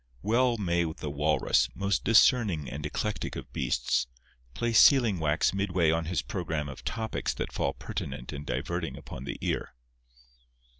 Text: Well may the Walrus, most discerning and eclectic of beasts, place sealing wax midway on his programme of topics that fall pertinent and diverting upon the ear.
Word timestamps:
Well 0.23 0.57
may 0.57 0.83
the 0.83 1.11
Walrus, 1.11 1.69
most 1.75 2.03
discerning 2.03 2.67
and 2.67 2.83
eclectic 2.87 3.35
of 3.35 3.53
beasts, 3.53 4.07
place 4.55 4.79
sealing 4.79 5.19
wax 5.19 5.53
midway 5.53 5.91
on 5.91 6.05
his 6.05 6.23
programme 6.23 6.69
of 6.69 6.83
topics 6.83 7.35
that 7.35 7.53
fall 7.53 7.73
pertinent 7.73 8.33
and 8.33 8.43
diverting 8.43 8.97
upon 8.97 9.25
the 9.25 9.37
ear. 9.41 9.75